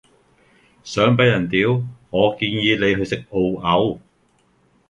[0.83, 1.73] 想俾人屌，
[2.09, 3.99] 我建議你去食澳牛